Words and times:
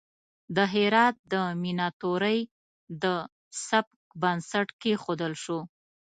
د 0.55 0.57
هرات 0.73 1.15
د 1.33 1.35
میناتوری 1.61 2.39
د 3.03 3.05
سبک 3.67 3.95
بنسټ 4.21 4.67
کیښودل 4.81 5.33
شو. 5.43 5.59